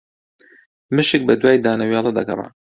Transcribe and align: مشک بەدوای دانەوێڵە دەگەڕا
مشک 0.95 1.21
بەدوای 1.27 1.57
دانەوێڵە 1.65 2.11
دەگەڕا 2.17 2.47